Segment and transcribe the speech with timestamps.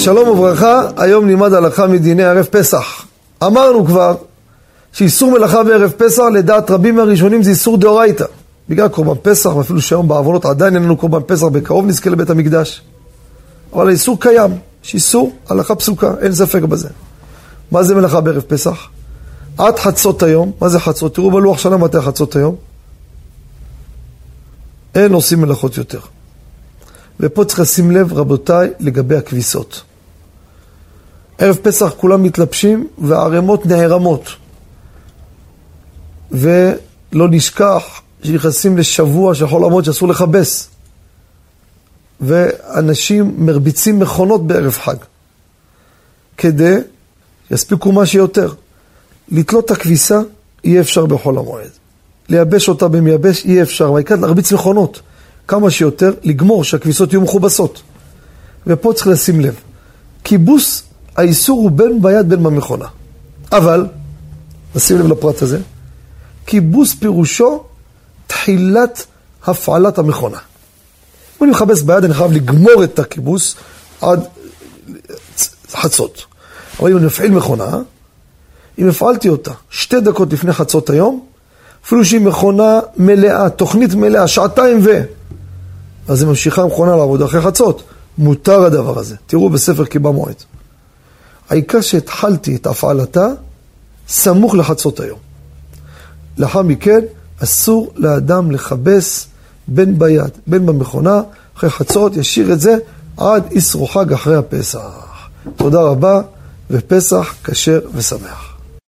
[0.00, 3.04] שלום וברכה, היום נלמד הלכה מדיני ערב פסח.
[3.46, 4.14] אמרנו כבר
[4.92, 8.24] שאיסור מלאכה בערב פסח לדעת רבים מהראשונים זה איסור דאורייתא.
[8.68, 12.82] בגלל קורבן פסח, ואפילו שהיום בעוונות עדיין אין לנו קורבן פסח, בקרוב נזכה לבית המקדש.
[13.72, 14.50] אבל האיסור קיים,
[14.84, 16.88] יש איסור, הלכה פסוקה, אין ספק בזה.
[17.70, 18.88] מה זה מלאכה בערב פסח?
[19.58, 21.14] עד חצות היום, מה זה חצות?
[21.14, 22.56] תראו בלוח שנה מתי חצות היום.
[24.94, 26.00] אין עושים מלאכות יותר.
[27.20, 29.82] ופה צריך לשים לב, רבותיי, לגבי הכביסות.
[31.40, 34.28] ערב פסח כולם מתלבשים והערימות נערמות.
[36.30, 40.68] ולא נשכח שנכנסים לשבוע של חול המועד שאסור לכבס.
[42.20, 44.96] ואנשים מרביצים מכונות בערב חג.
[46.36, 46.76] כדי
[47.48, 48.52] שיספיקו מה שיותר.
[49.28, 50.20] לתלות את הכביסה
[50.64, 51.70] אי אפשר בחול המועד.
[52.28, 55.00] לייבש אותה במייבש אי אפשר, והעיקר להרביץ מכונות.
[55.48, 57.82] כמה שיותר, לגמור שהכביסות יהיו מכובסות.
[58.66, 59.54] ופה צריך לשים לב,
[60.24, 60.82] כיבוס,
[61.20, 62.86] האיסור הוא בין ביד בין במכונה.
[63.52, 63.86] אבל,
[64.74, 65.58] נשים לב לפרט הזה,
[66.46, 67.62] כיבוס פירושו
[68.26, 69.06] תחילת
[69.46, 70.38] הפעלת המכונה.
[71.40, 73.56] אם אני מכבס ביד, אני חייב לגמור את הכיבוס
[74.00, 74.24] עד
[75.70, 76.24] חצות.
[76.80, 77.78] אבל אם אני מפעיל מכונה,
[78.78, 81.26] אם הפעלתי אותה שתי דקות לפני חצות היום,
[81.84, 85.02] אפילו שהיא מכונה מלאה, תוכנית מלאה, שעתיים ו...
[86.08, 87.82] אז היא ממשיכה המכונה לעבוד אחרי חצות.
[88.18, 89.16] מותר הדבר הזה.
[89.26, 90.34] תראו בספר קיבה מועד.
[91.50, 93.26] העיקר שהתחלתי את הפעלתה
[94.08, 95.18] סמוך לחצות היום.
[96.38, 97.00] לאחר מכן,
[97.42, 99.26] אסור לאדם לכבס
[99.68, 101.22] בין ביד, בין במכונה,
[101.56, 102.76] אחרי חצות, ישאיר את זה
[103.16, 105.28] עד איסרו חג אחרי הפסח.
[105.56, 106.20] תודה רבה,
[106.70, 108.56] ופסח כשר ושמח.